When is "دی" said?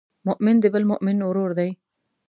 1.59-1.69